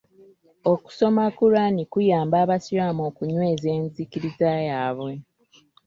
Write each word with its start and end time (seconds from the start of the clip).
Okusoma 0.71 1.23
Kulaani 1.37 1.83
kuyamba 1.91 2.35
abasiraamu 2.43 3.01
okunyweeza 3.09 3.67
enzikiriza 3.77 4.49
yaabwe. 4.67 5.13